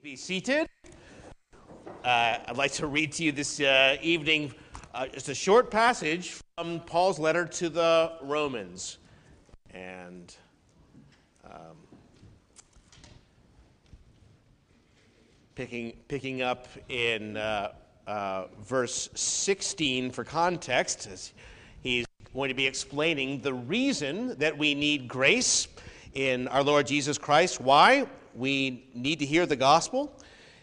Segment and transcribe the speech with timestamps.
[0.00, 0.68] Please be seated.
[2.04, 4.52] Uh, I'd like to read to you this uh, evening
[4.94, 8.98] uh, just a short passage from Paul's letter to the Romans.
[9.72, 10.34] And
[11.44, 11.76] um,
[15.54, 17.72] picking, picking up in uh,
[18.06, 21.32] uh, verse 16 for context, as
[21.80, 22.04] he's
[22.34, 25.66] going to be explaining the reason that we need grace
[26.14, 27.60] in our Lord Jesus Christ.
[27.60, 28.06] Why?
[28.38, 30.16] We need to hear the gospel.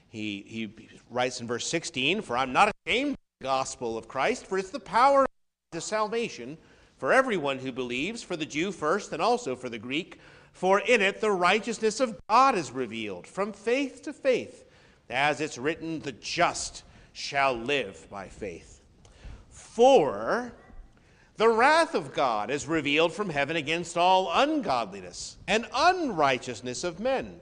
[0.08, 0.74] He, he
[1.10, 4.70] writes in verse 16, For I'm not ashamed of the gospel of Christ, for it's
[4.70, 5.26] the power
[5.74, 6.58] of salvation
[6.98, 10.20] for everyone who believes, for the Jew first and also for the Greek.
[10.54, 14.64] For in it the righteousness of God is revealed from faith to faith,
[15.10, 18.80] as it's written, the just shall live by faith.
[19.50, 20.54] For
[21.36, 27.42] the wrath of God is revealed from heaven against all ungodliness and unrighteousness of men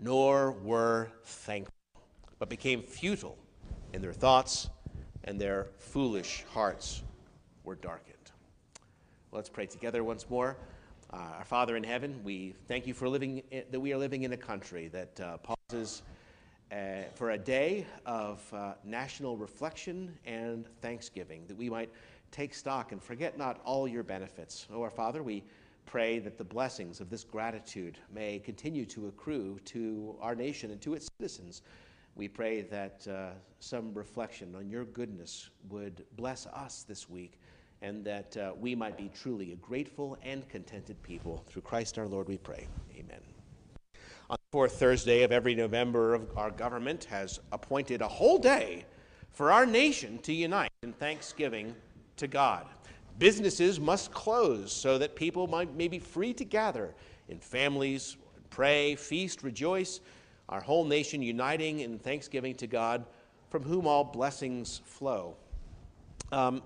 [0.00, 1.74] nor were thankful,
[2.38, 3.38] but became futile
[3.92, 4.70] in their thoughts,
[5.24, 7.02] and their foolish hearts
[7.64, 8.16] were darkened.
[9.32, 10.56] Let's pray together once more.
[11.12, 14.22] Uh, our Father in heaven, we thank you for living in, that we are living
[14.22, 16.02] in a country that uh, pauses
[16.72, 21.90] uh, for a day of uh, national reflection and thanksgiving, that we might
[22.30, 24.66] take stock and forget not all your benefits.
[24.72, 25.42] Oh, our Father, we
[25.90, 30.80] pray that the blessings of this gratitude may continue to accrue to our nation and
[30.80, 31.62] to its citizens.
[32.14, 37.40] We pray that uh, some reflection on your goodness would bless us this week
[37.82, 41.42] and that uh, we might be truly a grateful and contented people.
[41.48, 42.68] Through Christ our Lord, we pray.
[42.96, 43.18] Amen.
[44.28, 48.84] On the fourth Thursday of every November, our government has appointed a whole day
[49.32, 51.74] for our nation to unite in thanksgiving
[52.16, 52.66] to God.
[53.18, 56.94] Businesses must close so that people might, may be free to gather
[57.28, 58.16] in families,
[58.50, 60.00] pray, feast, rejoice,
[60.48, 63.04] our whole nation uniting in thanksgiving to God,
[63.50, 65.36] from whom all blessings flow.
[66.32, 66.62] Um,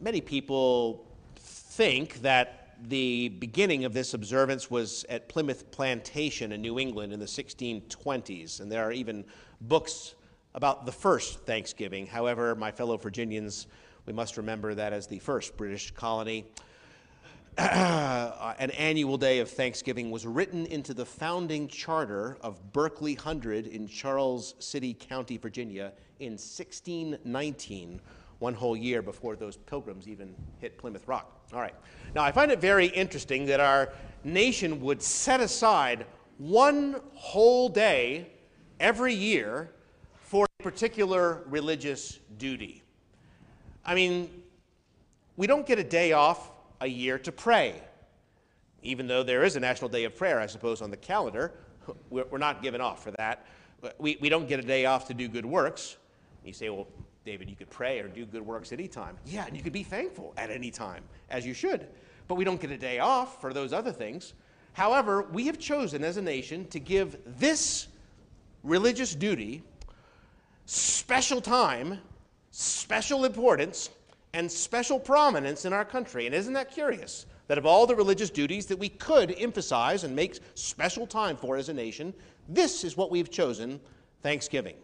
[0.00, 6.78] many people think that the beginning of this observance was at Plymouth Plantation in New
[6.78, 9.24] England in the 1620s, and there are even
[9.60, 10.14] books
[10.54, 12.06] about the first Thanksgiving.
[12.06, 13.66] However, my fellow Virginians
[14.06, 16.44] we must remember that as the first British colony,
[17.56, 23.86] an annual day of Thanksgiving was written into the founding charter of Berkeley Hundred in
[23.86, 28.00] Charles City County, Virginia, in 1619,
[28.40, 31.40] one whole year before those pilgrims even hit Plymouth Rock.
[31.52, 31.74] All right.
[32.14, 33.92] Now, I find it very interesting that our
[34.24, 36.06] nation would set aside
[36.38, 38.28] one whole day
[38.80, 39.70] every year
[40.22, 42.83] for a particular religious duty.
[43.84, 44.30] I mean,
[45.36, 46.50] we don't get a day off
[46.80, 47.80] a year to pray.
[48.82, 51.52] Even though there is a National Day of Prayer, I suppose, on the calendar,
[52.10, 53.46] we're not given off for that.
[53.98, 55.96] We, we don't get a day off to do good works.
[56.44, 56.86] You say, well,
[57.24, 59.16] David, you could pray or do good works anytime.
[59.26, 61.86] Yeah, and you could be thankful at any time, as you should.
[62.28, 64.34] But we don't get a day off for those other things.
[64.72, 67.88] However, we have chosen as a nation to give this
[68.62, 69.62] religious duty
[70.66, 72.00] special time
[72.56, 73.90] special importance
[74.32, 76.26] and special prominence in our country.
[76.26, 77.26] And isn't that curious?
[77.48, 81.56] That of all the religious duties that we could emphasize and make special time for
[81.56, 82.14] as a nation,
[82.48, 83.80] this is what we've chosen
[84.22, 84.76] Thanksgiving.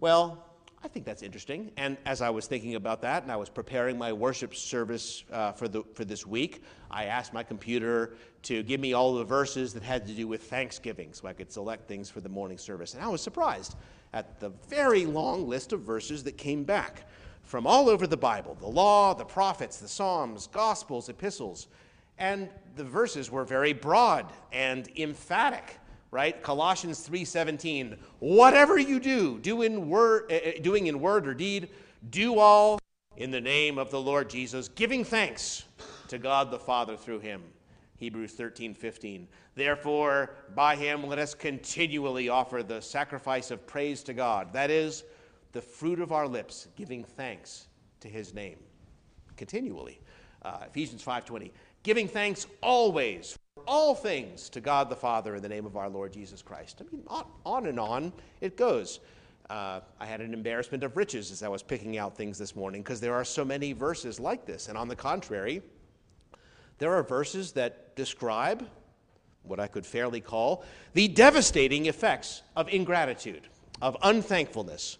[0.00, 0.44] Well,
[0.84, 1.72] I think that's interesting.
[1.78, 5.52] And as I was thinking about that and I was preparing my worship service uh,
[5.52, 9.72] for, the, for this week, I asked my computer to give me all the verses
[9.72, 12.92] that had to do with Thanksgiving so I could select things for the morning service.
[12.92, 13.76] And I was surprised
[14.12, 17.04] at the very long list of verses that came back
[17.42, 21.68] from all over the Bible the law, the prophets, the Psalms, Gospels, epistles.
[22.18, 25.78] And the verses were very broad and emphatic
[26.10, 31.68] right colossians 3.17 whatever you do do in word, uh, doing in word or deed
[32.10, 32.78] do all
[33.16, 35.64] in the name of the lord jesus giving thanks
[36.08, 37.42] to god the father through him
[38.00, 39.28] Hebrews 13, 15.
[39.54, 45.04] Therefore, by him let us continually offer the sacrifice of praise to God, that is,
[45.52, 47.66] the fruit of our lips, giving thanks
[48.00, 48.56] to his name.
[49.36, 50.00] Continually.
[50.42, 51.52] Uh, Ephesians 5:20.
[51.82, 55.88] Giving thanks always for all things to God the Father in the name of our
[55.90, 56.80] Lord Jesus Christ.
[56.80, 59.00] I mean, on, on and on it goes.
[59.50, 62.82] Uh, I had an embarrassment of riches as I was picking out things this morning
[62.82, 64.68] because there are so many verses like this.
[64.68, 65.60] And on the contrary,
[66.80, 68.66] there are verses that describe
[69.44, 73.42] what I could fairly call the devastating effects of ingratitude,
[73.80, 74.98] of unthankfulness.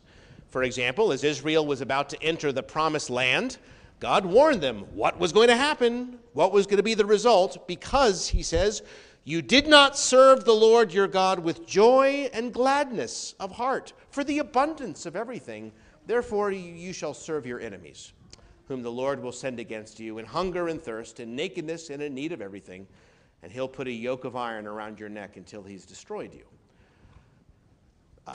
[0.48, 3.58] For example, as Israel was about to enter the promised land,
[3.98, 7.66] God warned them what was going to happen, what was going to be the result,
[7.66, 8.82] because, he says,
[9.24, 14.24] you did not serve the Lord your God with joy and gladness of heart for
[14.24, 15.72] the abundance of everything.
[16.06, 18.12] Therefore, you shall serve your enemies,
[18.70, 22.14] whom the Lord will send against you in hunger and thirst, in nakedness and in
[22.14, 22.86] need of everything.
[23.42, 26.44] And he'll put a yoke of iron around your neck until he's destroyed you.
[28.28, 28.34] Uh,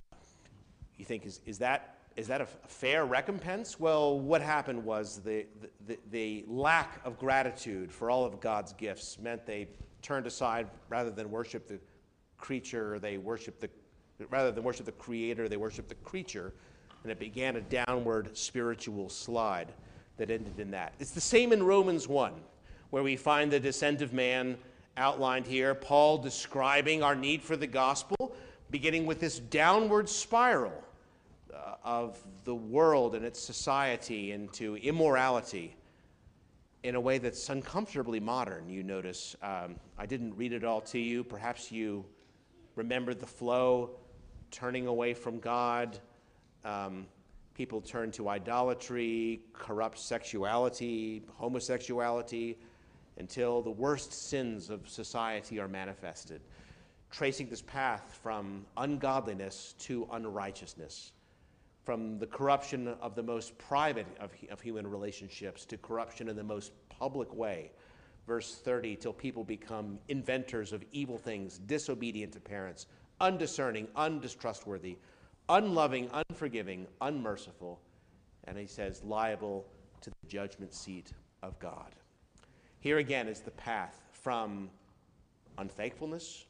[0.98, 3.80] you think, is, is that is that a fair recompense?
[3.80, 5.46] Well, what happened was the,
[5.88, 9.68] the, the, lack of gratitude for all of God's gifts meant they
[10.02, 11.80] turned aside rather than worship the
[12.38, 13.70] creature, they worship the
[14.30, 16.54] rather than worship the creator, they worship the creature,
[17.04, 19.74] and it began a downward spiritual slide
[20.18, 20.94] that ended in that.
[21.00, 22.34] It's the same in Romans 1,
[22.90, 24.58] where we find the descent of man
[24.98, 28.36] outlined here, Paul describing our need for the gospel,
[28.70, 30.84] beginning with this downward spiral
[31.54, 35.76] uh, of the world and its society into immorality
[36.84, 39.36] in a way that's uncomfortably modern, you notice.
[39.42, 41.24] Um, I didn't read it all to you.
[41.24, 42.06] Perhaps you
[42.76, 43.92] remember the flow,
[44.52, 45.98] turning away from God.
[46.64, 47.08] Um,
[47.56, 52.57] people turn to idolatry, corrupt sexuality, homosexuality,
[53.18, 56.42] until the worst sins of society are manifested,
[57.10, 61.13] tracing this path from ungodliness to unrighteousness
[61.86, 66.44] from the corruption of the most private of, of human relationships to corruption in the
[66.44, 67.72] most public way.
[68.25, 72.88] Verse 30, till people become inventors of evil things, disobedient to parents,
[73.22, 74.98] undiscerning, undistrustworthy,
[75.50, 77.80] unloving, unforgiving, unmerciful,
[78.45, 79.65] and he says, liable
[80.01, 81.13] to the judgment seat
[81.44, 81.95] of God.
[82.80, 84.69] Here again is the path from
[85.57, 86.45] unthankfulness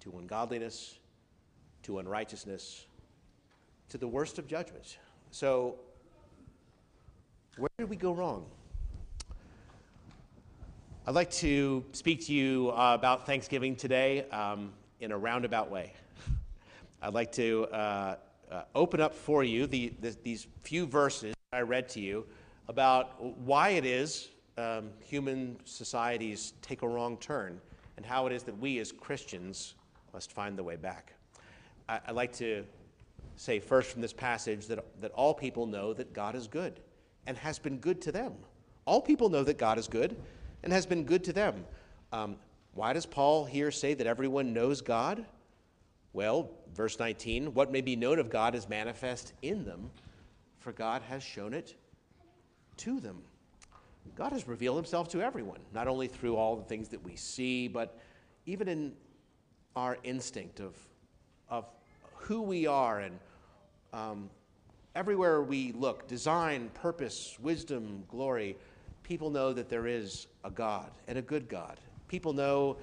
[0.00, 0.98] to ungodliness
[1.82, 2.86] to unrighteousness
[3.88, 4.98] to the worst of judgments.
[5.30, 5.76] So,
[7.56, 8.46] where did we go wrong?
[11.06, 15.94] I'd like to speak to you uh, about Thanksgiving today um, in a roundabout way.
[17.00, 18.16] I'd like to uh,
[18.50, 22.26] uh, open up for you the, the, these few verses I read to you
[22.66, 27.60] about why it is um, human societies take a wrong turn
[27.96, 29.74] and how it is that we as Christians
[30.12, 31.12] must find the way back.
[31.88, 32.64] I, would like to
[33.36, 36.80] say first from this passage that, that all people know that God is good
[37.26, 38.32] and has been good to them.
[38.86, 40.16] All people know that God is good
[40.64, 41.64] and has been good to them.
[42.12, 42.36] Um,
[42.74, 45.24] why does Paul here say that everyone knows God?
[46.12, 49.90] Well, verse 19, what may be known of God is manifest in them,
[50.58, 51.74] for God has shown it
[52.78, 53.22] to them.
[54.16, 57.68] God has revealed himself to everyone, not only through all the things that we see,
[57.68, 57.98] but
[58.46, 58.92] even in
[59.76, 60.74] our instinct of,
[61.50, 61.66] of
[62.16, 63.18] who we are and
[63.92, 64.30] um,
[64.94, 68.56] everywhere we look design, purpose, wisdom, glory
[69.08, 71.80] people know that there is a God and a good God.
[72.08, 72.76] People know,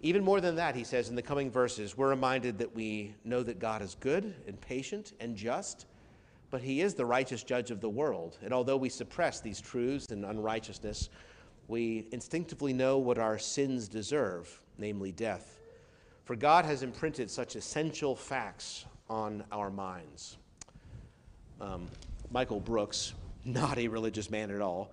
[0.00, 3.42] even more than that, he says in the coming verses, we're reminded that we know
[3.42, 5.86] that God is good and patient and just,
[6.50, 8.38] but he is the righteous judge of the world.
[8.42, 11.08] And although we suppress these truths and unrighteousness,
[11.68, 15.58] we instinctively know what our sins deserve, namely death.
[16.24, 20.36] For God has imprinted such essential facts on our minds.
[21.60, 21.86] Um,
[22.30, 24.92] Michael Brooks, not a religious man at all,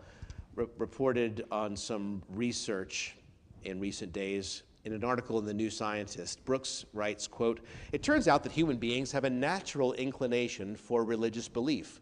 [0.55, 3.15] re- reported on some research
[3.63, 6.43] in recent days in an article in the New Scientist.
[6.45, 7.61] Brooks writes, quote,
[7.91, 12.01] "It turns out that human beings have a natural inclination for religious belief."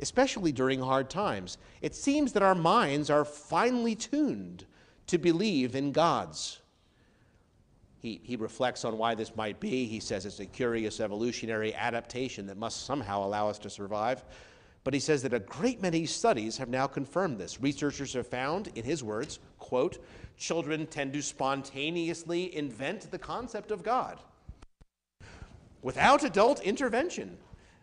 [0.00, 1.56] Especially during hard times.
[1.80, 4.66] It seems that our minds are finely tuned
[5.06, 6.60] to believe in gods.
[7.98, 9.86] He, he reflects on why this might be.
[9.86, 14.24] He says it's a curious evolutionary adaptation that must somehow allow us to survive.
[14.82, 17.60] But he says that a great many studies have now confirmed this.
[17.60, 19.38] Researchers have found, in his words,
[19.74, 19.98] quote,
[20.36, 24.20] children tend to spontaneously invent the concept of God
[25.82, 27.36] without adult intervention.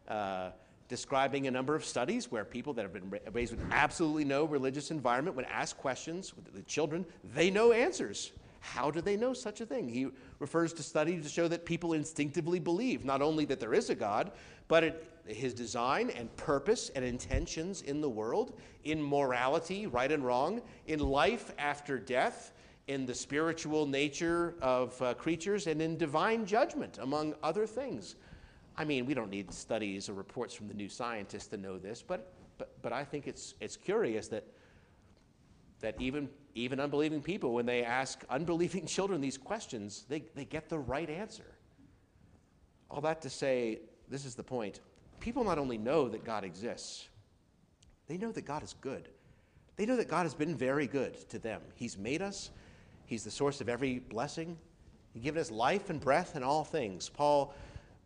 [0.08, 0.52] Uh,
[0.88, 4.90] describing a number of studies where people that have been raised with absolutely no religious
[4.90, 8.32] environment, when asked questions with the children, they know answers.
[8.62, 9.90] How do they know such a thing?
[9.90, 10.08] He
[10.40, 13.96] refers to studies to show that people instinctively believe not only that there is a
[13.96, 14.32] God,
[14.70, 20.26] but it, his design and purpose and intentions in the world, in morality, right and
[20.26, 22.54] wrong, in life after death,
[22.88, 28.16] in the spiritual nature of uh, creatures and in divine judgment, among other things.
[28.78, 32.02] I mean, we don't need studies or reports from the new scientists to know this,
[32.02, 34.46] but, but, but I think it's, it's curious that,
[35.82, 40.70] that even, even unbelieving people, when they ask unbelieving children these questions, they, they get
[40.70, 41.56] the right answer.
[42.90, 44.82] All that to say, this is the point.
[45.22, 47.08] People not only know that God exists,
[48.08, 49.08] they know that God is good.
[49.78, 51.62] They know that God has been very good to them.
[51.76, 52.50] He's made us,
[53.06, 54.58] He's the source of every blessing.
[55.14, 57.10] He's given us life and breath and all things.
[57.10, 57.54] Paul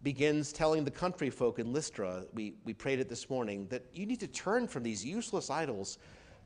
[0.03, 4.05] begins telling the country folk in Lystra, we, we prayed it this morning, that you
[4.05, 5.97] need to turn from these useless idols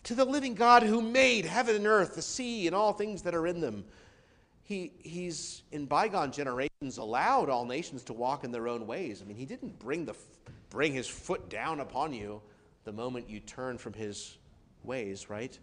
[0.03, 3.35] to the living God who made heaven and earth, the sea, and all things that
[3.35, 3.85] are in them.
[4.63, 9.21] He, he's, in bygone generations, allowed all nations to walk in their own ways.
[9.21, 10.15] I mean, he didn't bring, the,
[10.69, 12.41] bring his foot down upon you
[12.83, 14.37] the moment you turn from his
[14.83, 15.57] ways, right?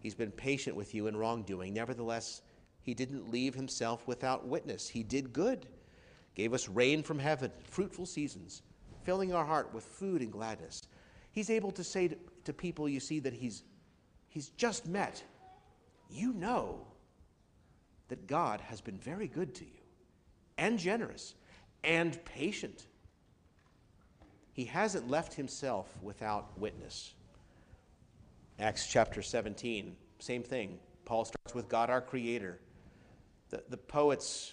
[0.00, 1.72] He's been patient with you in wrongdoing.
[1.72, 2.42] Nevertheless,
[2.82, 4.88] he didn't leave himself without witness.
[4.88, 5.66] He did good,
[6.34, 8.62] gave us rain from heaven, fruitful seasons,
[9.02, 10.82] filling our heart with food and gladness.
[11.32, 13.64] He's able to say to, to people you see that he's,
[14.28, 15.22] he's just met,
[16.10, 16.86] you know
[18.08, 19.80] that God has been very good to you
[20.58, 21.34] and generous
[21.82, 22.86] and patient.
[24.54, 27.12] He hasn't left himself without witness.
[28.60, 30.78] Acts chapter 17, same thing.
[31.04, 32.60] Paul starts with God our Creator.
[33.50, 34.52] The, the poets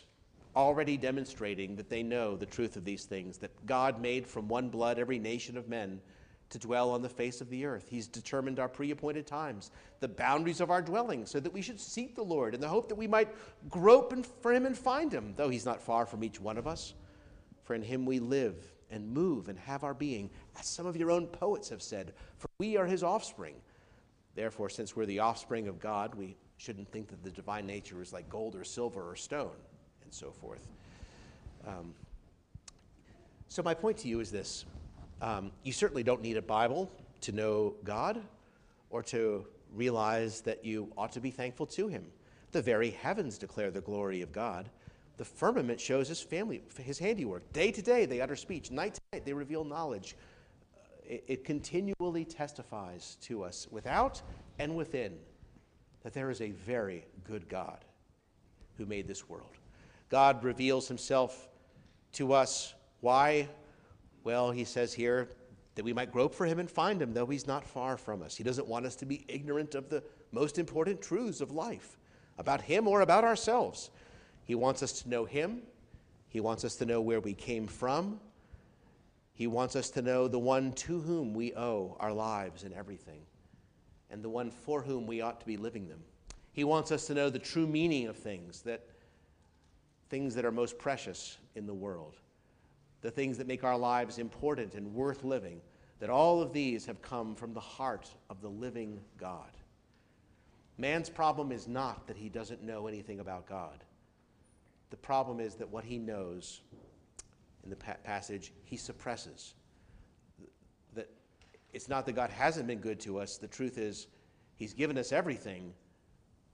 [0.56, 4.70] already demonstrating that they know the truth of these things, that God made from one
[4.70, 6.02] blood every nation of men
[6.50, 7.86] to dwell on the face of the earth.
[7.88, 11.80] He's determined our pre appointed times, the boundaries of our dwelling, so that we should
[11.80, 13.30] seek the Lord in the hope that we might
[13.70, 16.96] grope for him and find him, though he's not far from each one of us.
[17.64, 18.56] For in him we live
[18.92, 20.30] and move and have our being,
[20.60, 23.56] as some of your own poets have said, for we are his offspring.
[24.36, 28.14] Therefore, since we're the offspring of God, we shouldn't think that the divine nature is
[28.14, 29.56] like gold or silver or stone
[30.04, 30.68] and so forth.
[31.68, 31.94] Um,
[33.48, 34.66] so, my point to you is this
[35.22, 38.22] um, you certainly don't need a Bible to know God
[38.90, 42.06] or to realize that you ought to be thankful to Him.
[42.52, 44.70] The very heavens declare the glory of God.
[45.22, 47.54] The firmament shows His family, His handiwork.
[47.54, 50.16] Day to day they utter speech, night to night they reveal knowledge
[50.76, 54.20] uh, it, it continually testifies to us without
[54.58, 55.20] and within
[56.02, 57.86] that there is a very good God
[58.80, 59.52] who made this world.
[60.10, 61.50] God reveals himself
[62.14, 62.74] to us.
[63.02, 63.48] Why?
[64.24, 65.30] Well, he says here
[65.76, 68.36] that we might grope for him and find him, though he's not far from us.
[68.36, 70.02] He doesn't want us to be ignorant of the
[70.32, 72.00] most important truths of life
[72.40, 73.92] about him or about ourselves.
[74.44, 75.62] He wants us to know him,
[76.28, 78.20] he wants us to know where we came from,
[79.34, 83.22] he wants us to know the one to whom we owe our lives and everything,
[84.10, 86.04] and the one for whom we ought to be living them.
[86.54, 88.86] He wants us to know the true meaning of things, that
[90.10, 92.18] things that are most precious in the world,
[93.02, 95.62] the things that make our lives important and worth living,
[96.00, 99.52] that all of these have come from the heart of the living God.
[100.78, 103.84] Man's problem is not that he doesn't know anything about God.
[104.92, 106.62] The problem is that what he knows
[107.64, 109.56] in the pa- passage, he suppresses.
[110.94, 111.10] That
[111.74, 113.38] it's not that God hasn't been good to us.
[113.38, 114.08] The truth is,
[114.56, 115.74] he's given us everything,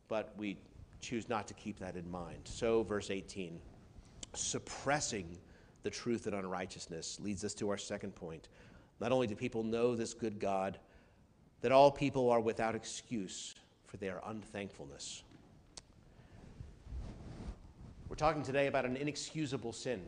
[0.07, 0.57] but we
[1.01, 2.41] choose not to keep that in mind.
[2.45, 3.59] So, verse 18,
[4.33, 5.37] suppressing
[5.83, 8.49] the truth and unrighteousness leads us to our second point.
[8.99, 10.79] Not only do people know this good God,
[11.61, 15.23] that all people are without excuse for their unthankfulness.
[18.09, 20.01] We're talking today about an inexcusable sin.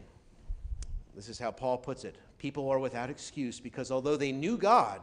[1.13, 2.15] This is how Paul puts it.
[2.37, 5.01] People are without excuse because although they knew God,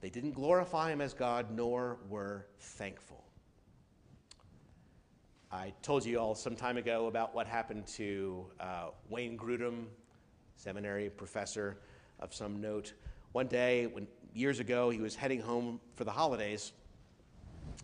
[0.00, 3.22] they didn't glorify him as God nor were thankful.
[5.52, 9.84] I told you all some time ago about what happened to uh, Wayne Grudem,
[10.56, 11.78] seminary professor
[12.18, 12.94] of some note.
[13.30, 16.72] One day, when, years ago, he was heading home for the holidays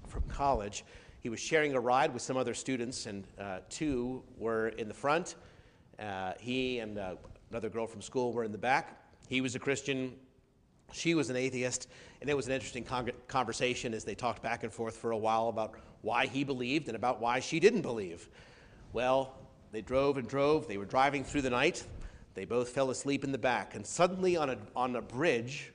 [0.09, 0.85] from college.
[1.21, 4.95] He was sharing a ride with some other students, and uh, two were in the
[4.95, 5.37] front
[6.01, 7.15] uh, he and uh,
[7.51, 8.97] another girl from school were in the back.
[9.29, 10.15] He was a Christian,
[10.93, 11.89] she was an atheist,
[12.21, 15.17] and it was an interesting con- conversation as they talked back and forth for a
[15.17, 18.29] while about why he believed and about why she didn't believe.
[18.93, 19.35] Well,
[19.73, 20.67] they drove and drove.
[20.67, 21.85] They were driving through the night.
[22.35, 25.73] They both fell asleep in the back, and suddenly on a, on a bridge,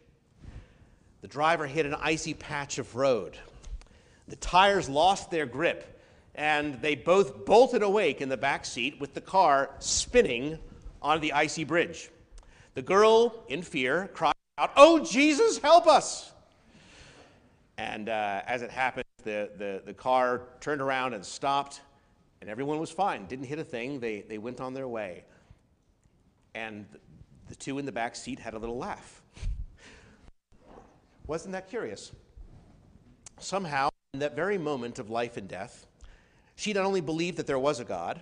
[1.22, 3.38] the driver hit an icy patch of road.
[4.27, 5.96] The tires lost their grip
[6.36, 10.60] and they both bolted awake in the back seat with the car spinning
[11.01, 12.10] on the icy bridge.
[12.74, 16.32] The girl, in fear, cried out, Oh, Jesus, help us!
[17.77, 21.82] And uh, as it happened, the, the, the car turned around and stopped,
[22.41, 24.00] and everyone was fine, didn't hit a thing.
[24.00, 25.24] They, they went on their way.
[26.53, 26.86] And
[27.48, 29.22] the two in the back seat had a little laugh.
[31.27, 32.12] Wasn't that curious?
[33.39, 35.86] Somehow, in that very moment of life and death,
[36.56, 38.22] she not only believed that there was a God,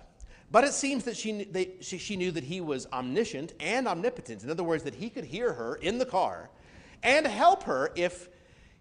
[0.49, 4.43] but it seems that she, they, she, she knew that he was omniscient and omnipotent.
[4.43, 6.49] In other words, that he could hear her in the car
[7.03, 8.29] and help her if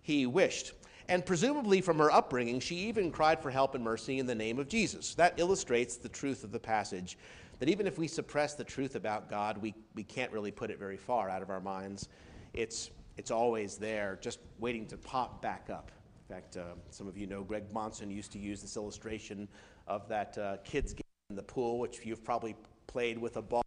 [0.00, 0.73] he wished.
[1.09, 4.59] And presumably from her upbringing, she even cried for help and mercy in the name
[4.59, 5.14] of Jesus.
[5.14, 7.19] That illustrates the truth of the passage
[7.59, 10.78] that even if we suppress the truth about God, we, we can't really put it
[10.78, 12.09] very far out of our minds.
[12.54, 15.92] It's, it's always there, just waiting to pop back up.
[16.32, 19.46] In fact, uh, some of you know Greg Monson used to use this illustration
[19.86, 23.62] of that uh, kids game in the pool, which you've probably played with a ball.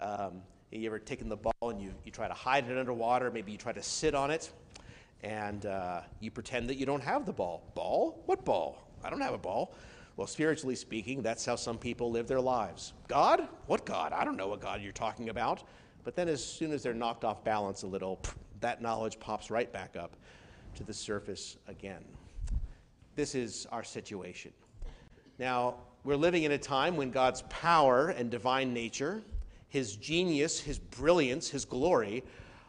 [0.00, 3.30] Um, you ever taken the ball and you, you try to hide it underwater?
[3.30, 4.50] Maybe you try to sit on it
[5.22, 7.70] and uh, you pretend that you don't have the ball.
[7.74, 8.22] Ball?
[8.24, 8.88] What ball?
[9.04, 9.74] I don't have a ball.
[10.16, 12.94] Well, spiritually speaking, that's how some people live their lives.
[13.06, 13.46] God?
[13.66, 14.14] What God?
[14.14, 15.62] I don't know what God you're talking about.
[16.04, 18.18] But then, as soon as they're knocked off balance a little,
[18.60, 20.16] that knowledge pops right back up
[20.74, 22.04] to the surface again.
[23.14, 24.52] This is our situation.
[25.38, 25.74] Now,
[26.04, 29.22] we're living in a time when God's power and divine nature,
[29.68, 32.24] his genius, his brilliance, his glory,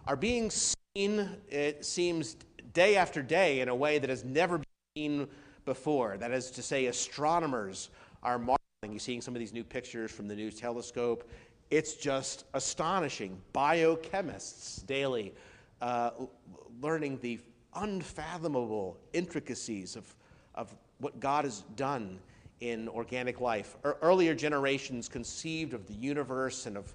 [0.06, 2.36] are being seen, it seems,
[2.74, 5.28] day after day in a way that has never been seen
[5.66, 6.18] before.
[6.18, 7.90] That is to say, astronomers
[8.22, 8.58] are marveling.
[8.84, 11.30] You're seeing some of these new pictures from the new telescope.
[11.72, 13.42] It's just astonishing.
[13.54, 15.34] Biochemists daily
[15.82, 16.12] uh,
[16.82, 17.40] learning the
[17.76, 20.16] unfathomable intricacies of,
[20.56, 22.20] of what God has done
[22.60, 23.76] in organic life.
[23.84, 26.94] Er, earlier generations conceived of the universe and of,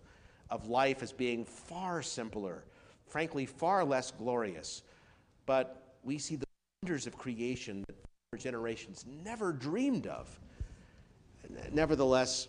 [0.51, 2.65] of life as being far simpler,
[3.07, 4.83] frankly, far less glorious.
[5.47, 6.47] But we see the
[6.83, 7.97] wonders of creation that
[8.39, 10.39] generations never dreamed of.
[11.73, 12.49] Nevertheless,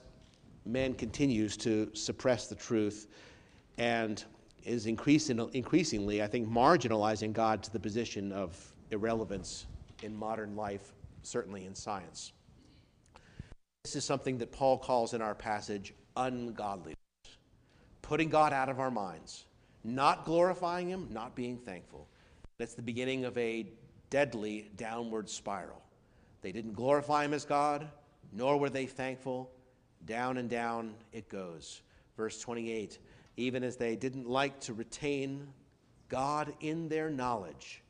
[0.66, 3.08] man continues to suppress the truth
[3.78, 4.24] and
[4.64, 8.58] is increasing, increasingly, I think, marginalizing God to the position of
[8.92, 9.66] irrelevance
[10.04, 10.94] in modern life,
[11.24, 12.34] certainly in science.
[13.84, 16.96] This is something that Paul calls in our passage ungodliness,
[18.02, 19.46] putting God out of our minds,
[19.84, 22.08] not glorifying Him, not being thankful.
[22.58, 23.68] That's the beginning of a
[24.10, 25.82] deadly downward spiral.
[26.42, 27.88] They didn't glorify him as God,
[28.32, 29.52] nor were they thankful.
[30.06, 31.82] Down and down it goes.
[32.18, 33.00] Verse 28
[33.40, 35.48] Even as they didn't like to retain
[36.10, 37.82] God in their knowledge,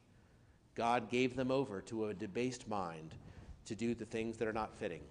[0.76, 3.16] God gave them over to a debased mind
[3.66, 5.02] to do the things that are not fitting.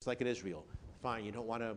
[0.00, 0.64] It's like in Israel.
[1.02, 1.76] Fine, you don't want to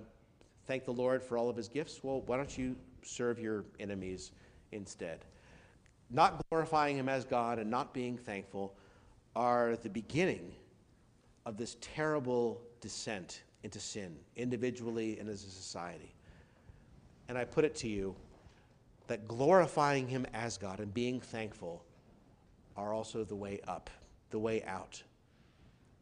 [0.65, 2.03] thank the Lord for all of his gifts?
[2.03, 4.31] Well, why don't you serve your enemies
[4.71, 5.25] instead?
[6.09, 8.75] not glorifying Him as God and not being thankful
[9.35, 10.51] are the beginning
[11.45, 16.13] of this terrible descent into sin, individually and as a society.
[17.29, 18.15] And I put it to you
[19.07, 21.85] that glorifying Him as God and being thankful
[22.75, 23.89] are also the way up,
[24.31, 25.01] the way out.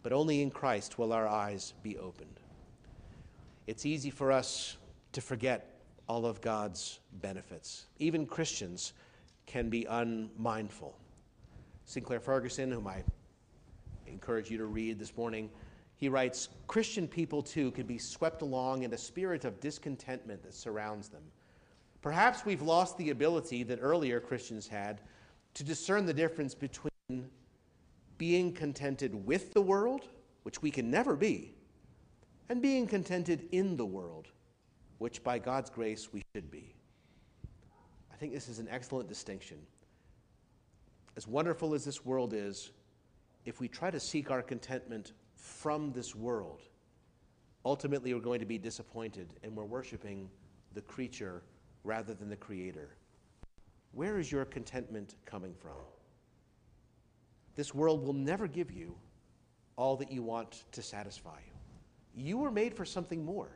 [0.04, 2.40] But only in Christ will our eyes be opened.
[3.68, 4.78] It's easy for us
[5.12, 7.88] to forget all of God's benefits.
[8.00, 8.94] Even Christians
[9.46, 10.98] can be unmindful.
[11.86, 13.04] Sinclair Ferguson, whom I
[14.08, 15.50] encourage you to read this morning,
[15.98, 20.54] he writes Christian people too can be swept along in a spirit of discontentment that
[20.54, 21.24] surrounds them.
[22.02, 25.02] Perhaps we've lost the ability that earlier Christians had
[25.56, 26.92] to discern the difference between
[28.20, 30.08] being contented with the world,
[30.44, 31.56] which we can never be,
[32.50, 34.28] and being contented in the world,
[35.00, 36.76] which by God's grace we should be.
[38.14, 39.58] I think this is an excellent distinction.
[41.16, 42.72] As wonderful as this world is,
[43.46, 46.64] if we try to seek our contentment from this world,
[47.64, 50.30] ultimately we're going to be disappointed and we're worshiping
[50.74, 51.44] the creature
[51.84, 52.90] rather than the creator.
[53.94, 55.78] Where is your contentment coming from?
[57.56, 58.96] This world will never give you
[59.78, 62.24] all that you want to satisfy you.
[62.26, 63.50] You were made for something more.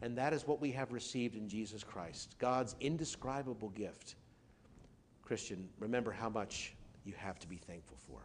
[0.00, 4.14] And that is what we have received in Jesus Christ, God's indescribable gift.
[5.22, 8.20] Christian, remember how much you have to be thankful for.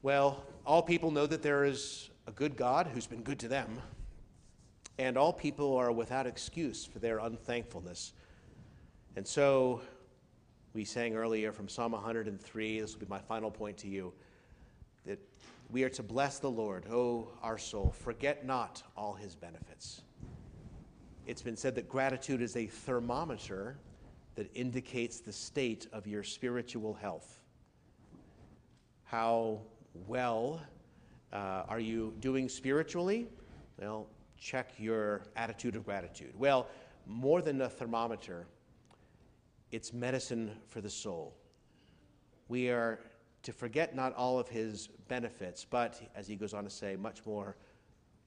[0.00, 3.80] Well, all people know that there is a good God who's been good to them,
[4.96, 8.12] and all people are without excuse for their unthankfulness.
[9.16, 9.80] And so,
[10.72, 14.12] we sang earlier from Psalm 103, this will be my final point to you,
[15.04, 15.18] that
[15.68, 17.90] we are to bless the Lord, O our soul.
[17.90, 20.02] Forget not all his benefits.
[21.26, 23.78] It's been said that gratitude is a thermometer
[24.36, 27.40] that indicates the state of your spiritual health.
[29.02, 29.62] How
[30.06, 30.60] well
[31.32, 33.26] uh, are you doing spiritually?
[33.78, 34.06] Well,
[34.38, 36.32] check your attitude of gratitude.
[36.38, 36.68] Well,
[37.06, 38.46] more than a thermometer,
[39.70, 41.34] it's medicine for the soul.
[42.48, 43.00] We are
[43.42, 47.24] to forget not all of his benefits, but, as he goes on to say, much
[47.26, 47.56] more,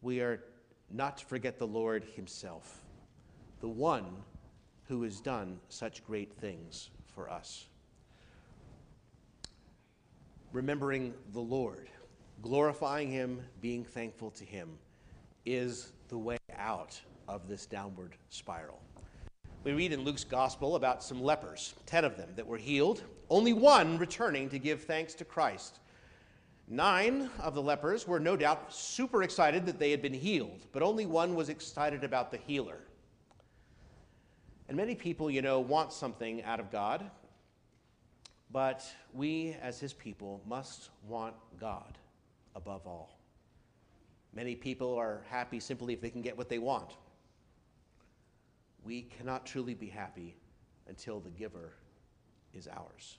[0.02, 0.44] we are
[0.92, 2.84] not to forget the Lord himself,
[3.60, 4.06] the one
[4.88, 7.68] who has done such great things for us.
[10.54, 11.90] Remembering the Lord,
[12.42, 14.78] glorifying him, being thankful to him,
[15.46, 18.82] is the way out of this downward spiral.
[19.64, 23.54] We read in Luke's gospel about some lepers, 10 of them that were healed, only
[23.54, 25.80] one returning to give thanks to Christ.
[26.68, 30.84] Nine of the lepers were no doubt super excited that they had been healed, but
[30.84, 32.80] only one was excited about the healer.
[34.68, 37.10] And many people, you know, want something out of God,
[38.52, 41.98] but we as his people must want God
[42.56, 43.18] above all.
[44.34, 46.96] Many people are happy simply if they can get what they want
[48.84, 50.36] we cannot truly be happy
[50.88, 51.74] until the giver
[52.54, 53.18] is ours.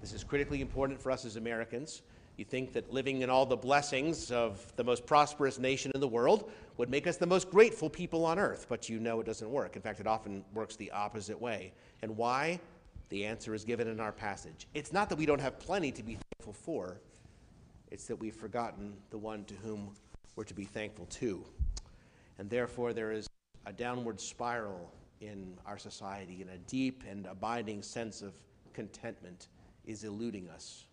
[0.00, 2.02] This is critically important for us as Americans.
[2.36, 6.06] You think that living in all the blessings of the most prosperous nation in the
[6.06, 9.50] world would make us the most grateful people on earth, but you know it doesn't
[9.50, 9.74] work.
[9.74, 11.72] In fact, it often works the opposite way.
[12.02, 12.60] And why?
[13.08, 14.66] The answer is given in our passage.
[14.74, 17.00] It's not that we don't have plenty to be thankful for,
[17.90, 19.90] it's that we've forgotten the one to whom
[20.36, 21.44] we're to be thankful to.
[22.38, 23.26] And therefore, there is
[23.66, 28.34] a downward spiral in our society, and a deep and abiding sense of
[28.72, 29.48] contentment
[29.84, 30.84] is eluding us.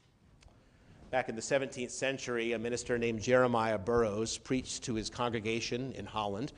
[1.12, 6.06] Back in the 17th century, a minister named Jeremiah Burroughs preached to his congregation in
[6.06, 6.54] Holland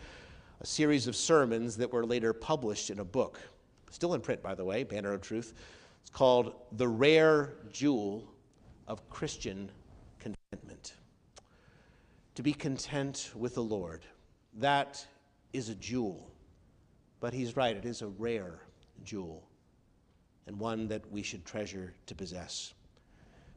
[0.62, 3.40] a series of sermons that were later published in a book,
[3.90, 5.54] still in print, by the way, Banner of Truth.
[6.02, 8.28] It's called The Rare Jewel
[8.88, 9.70] of Christian
[10.20, 10.94] Contentment.
[12.36, 14.06] To be content with the Lord,
[14.60, 15.06] that
[15.54, 16.32] is a jewel.
[17.20, 18.60] But he's right, it is a rare
[19.04, 19.48] jewel
[20.48, 22.74] and one that we should treasure to possess.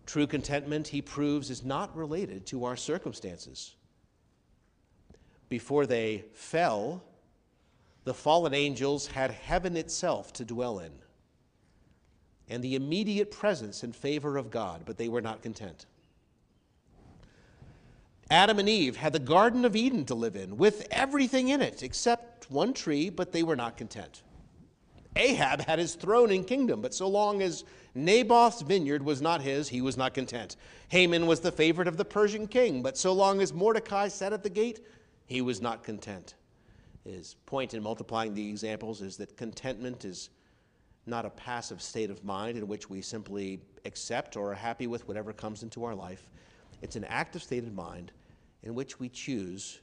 [0.07, 3.77] True contentment, he proves, is not related to our circumstances.
[5.49, 7.03] Before they fell,
[8.05, 10.93] the fallen angels had heaven itself to dwell in
[12.51, 15.87] and the immediate presence and favor of God, but they were not content.
[18.29, 21.83] Adam and Eve had the Garden of Eden to live in with everything in it
[21.83, 24.23] except one tree, but they were not content.
[25.17, 29.69] Ahab had his throne and kingdom, but so long as Naboth's vineyard was not his,
[29.69, 30.57] he was not content.
[30.89, 34.45] Haman was the favorite of the Persian king, but so long as Mordecai sat at
[34.45, 34.81] the gate,
[35.27, 36.35] he was not content.
[37.05, 40.31] His point in multiplying the examples is that contentment is
[41.07, 45.09] not a passive state of mind in which we simply accept or are happy with
[45.09, 46.29] whatever comes into our life.
[46.83, 48.13] It's an active state of mind
[48.63, 49.81] in which we choose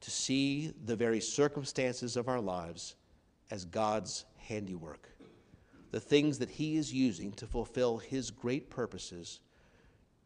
[0.00, 2.96] to see the very circumstances of our lives
[3.50, 5.08] as God's handiwork,
[5.90, 9.40] the things that He is using to fulfill His great purposes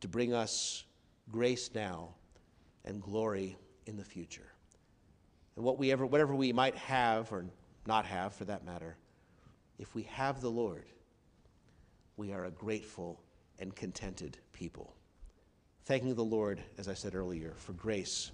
[0.00, 0.84] to bring us
[1.30, 2.14] grace now
[2.84, 4.52] and glory in the future.
[5.58, 7.44] And what we ever, whatever we might have or
[7.84, 8.96] not have for that matter,
[9.76, 10.84] if we have the Lord,
[12.16, 13.20] we are a grateful
[13.58, 14.94] and contented people
[15.84, 18.30] thanking the Lord, as I said earlier, for grace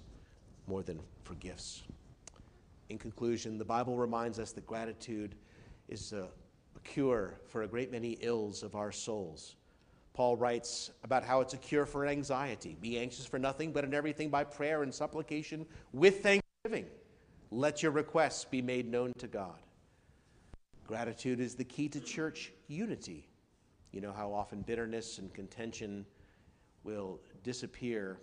[0.67, 1.81] more than for gifts.
[2.89, 5.33] In conclusion, the Bible reminds us that gratitude
[5.89, 6.27] is a,
[6.75, 9.55] a, cure for a great many ills of our souls.
[10.13, 12.77] Paul writes about how it's a cure for anxiety.
[12.79, 16.85] Be anxious for nothing, but in everything by prayer and supplication with thanksgiving.
[17.51, 19.59] Let your requests be made known to God.
[20.85, 23.27] Gratitude is the key to church unity.
[23.91, 26.05] You know how often bitterness and contention
[26.83, 28.19] will disappear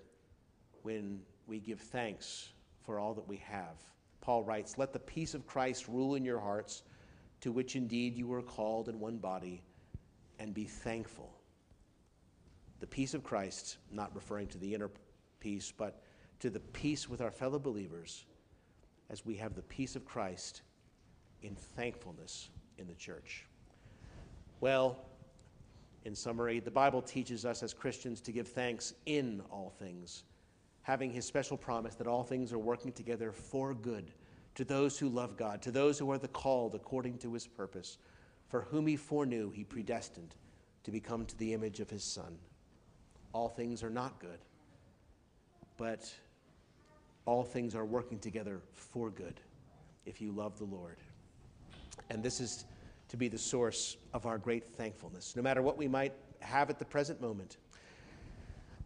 [0.83, 2.53] when we give thanks
[2.85, 3.79] for all that we have.
[4.21, 6.83] Paul writes, Let the peace of Christ rule in your hearts,
[7.41, 9.63] to which indeed you were called in one body,
[10.39, 11.33] and be thankful.
[12.81, 14.91] The peace of Christ, not referring to the inner
[15.41, 16.03] peace, but
[16.41, 18.27] to the peace with our fellow believers
[19.13, 20.63] as we have the peace of Christ
[21.43, 22.49] in thankfulness
[22.79, 23.47] in the church.
[24.61, 25.05] Well,
[26.05, 30.25] in summary, the Bible teaches us as Christians to give thanks in all things,
[30.81, 34.11] having his special promise that all things are working together for good
[34.55, 37.99] to those who love God, to those who are the called according to his purpose,
[38.49, 40.35] for whom he foreknew, he predestined
[40.85, 42.37] to become to the image of his Son.
[43.33, 44.41] All things are not good,
[45.77, 46.13] but
[47.27, 49.41] all things are working together for good
[50.07, 50.97] if you love the Lord.
[52.11, 52.65] And this is
[53.09, 56.79] to be the source of our great thankfulness, no matter what we might have at
[56.79, 57.59] the present moment.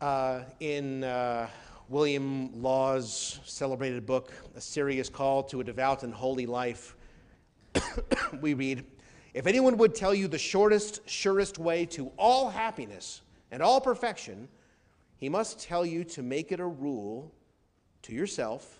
[0.00, 1.48] Uh, in uh,
[1.88, 6.96] William Law's celebrated book, A Serious Call to a Devout and Holy Life,
[8.40, 8.84] we read
[9.32, 14.48] If anyone would tell you the shortest, surest way to all happiness and all perfection,
[15.16, 17.32] he must tell you to make it a rule
[18.06, 18.78] to yourself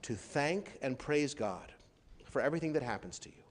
[0.00, 1.72] to thank and praise God
[2.24, 3.42] for everything that happens to you.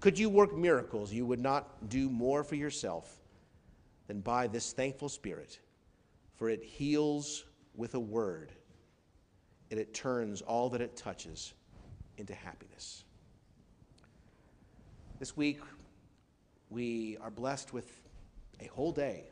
[0.00, 3.20] Could you work miracles, you would not do more for yourself
[4.06, 5.58] than by this thankful spirit,
[6.36, 7.44] for it heals
[7.76, 8.50] with a word,
[9.70, 11.52] and it turns all that it touches
[12.16, 13.04] into happiness.
[15.18, 15.60] This week,
[16.70, 18.00] we are blessed with
[18.60, 19.24] a whole day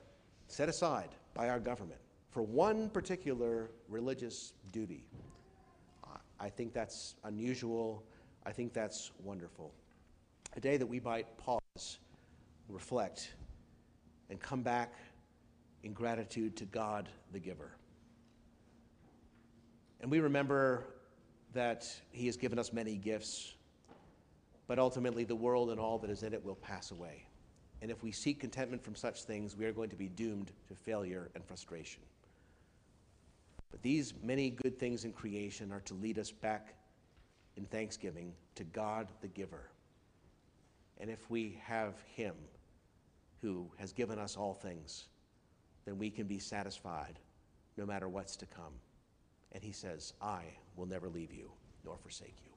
[0.48, 5.04] set aside by our government for one particular religious duty.
[6.38, 8.02] I think that's unusual.
[8.46, 9.72] I think that's wonderful.
[10.56, 11.98] A day that we might pause,
[12.68, 13.34] reflect,
[14.30, 14.94] and come back
[15.82, 17.72] in gratitude to God the giver.
[20.00, 20.86] And we remember
[21.52, 23.54] that He has given us many gifts,
[24.66, 27.26] but ultimately the world and all that is in it will pass away.
[27.82, 30.74] And if we seek contentment from such things, we are going to be doomed to
[30.74, 32.00] failure and frustration.
[33.70, 36.74] But these many good things in creation are to lead us back
[37.56, 39.70] in thanksgiving to God the giver.
[40.98, 42.34] And if we have Him,
[43.40, 45.06] who has given us all things,
[45.84, 47.18] then we can be satisfied
[47.76, 48.74] no matter what's to come.
[49.52, 50.42] And he says, I
[50.76, 51.50] will never leave you
[51.84, 52.52] nor forsake you.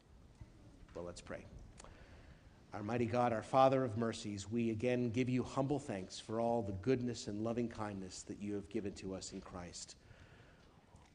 [0.93, 1.45] Well, let's pray.
[2.73, 6.61] Our mighty God, our Father of mercies, we again give you humble thanks for all
[6.61, 9.95] the goodness and loving kindness that you have given to us in Christ.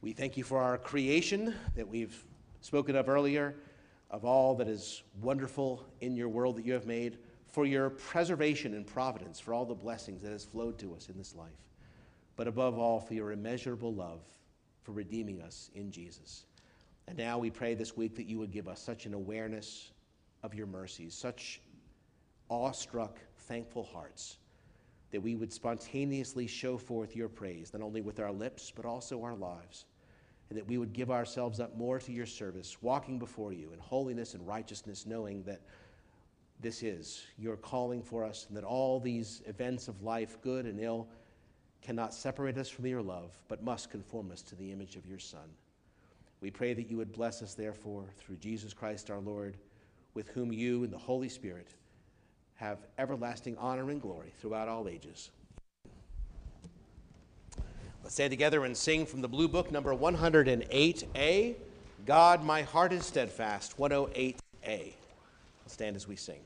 [0.01, 2.25] We thank you for our creation that we've
[2.61, 3.55] spoken of earlier,
[4.09, 7.17] of all that is wonderful in your world that you have made
[7.51, 11.17] for your preservation and providence, for all the blessings that has flowed to us in
[11.17, 11.65] this life,
[12.37, 14.21] but above all, for your immeasurable love
[14.83, 16.45] for redeeming us in Jesus.
[17.09, 19.91] And now we pray this week that you would give us such an awareness
[20.43, 21.59] of your mercies, such
[22.49, 24.37] awestruck, thankful hearts,
[25.11, 29.23] that we would spontaneously show forth your praise, not only with our lips, but also
[29.23, 29.85] our lives,
[30.49, 33.79] and that we would give ourselves up more to your service, walking before you in
[33.79, 35.61] holiness and righteousness, knowing that
[36.59, 40.79] this is your calling for us, and that all these events of life, good and
[40.79, 41.07] ill,
[41.81, 45.19] cannot separate us from your love, but must conform us to the image of your
[45.19, 45.49] Son.
[46.41, 49.57] We pray that you would bless us, therefore, through Jesus Christ our Lord,
[50.13, 51.75] with whom you and the Holy Spirit
[52.59, 55.31] have everlasting honor and glory throughout all ages.
[58.03, 61.55] Let's stand together and sing from the Blue Book, number 108A
[62.05, 64.33] God, my heart is steadfast, 108A.
[64.65, 64.93] Let's
[65.67, 66.39] stand as we sing.